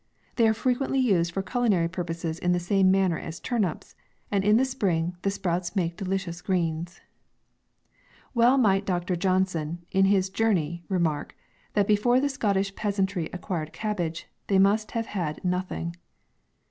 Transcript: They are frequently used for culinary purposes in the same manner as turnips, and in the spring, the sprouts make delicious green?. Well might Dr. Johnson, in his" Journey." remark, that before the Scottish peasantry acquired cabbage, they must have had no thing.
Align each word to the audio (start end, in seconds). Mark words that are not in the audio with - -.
They 0.35 0.47
are 0.47 0.53
frequently 0.55 0.97
used 0.97 1.31
for 1.31 1.43
culinary 1.43 1.87
purposes 1.87 2.39
in 2.39 2.53
the 2.53 2.59
same 2.59 2.89
manner 2.89 3.19
as 3.19 3.39
turnips, 3.39 3.93
and 4.31 4.43
in 4.43 4.57
the 4.57 4.65
spring, 4.65 5.15
the 5.21 5.29
sprouts 5.29 5.75
make 5.75 5.95
delicious 5.95 6.41
green?. 6.41 6.87
Well 8.33 8.57
might 8.57 8.87
Dr. 8.87 9.15
Johnson, 9.15 9.85
in 9.91 10.05
his" 10.05 10.29
Journey." 10.41 10.83
remark, 10.89 11.35
that 11.73 11.85
before 11.85 12.19
the 12.19 12.29
Scottish 12.29 12.75
peasantry 12.75 13.29
acquired 13.31 13.73
cabbage, 13.73 14.27
they 14.47 14.57
must 14.57 14.89
have 14.97 15.05
had 15.05 15.39
no 15.45 15.59
thing. 15.59 15.95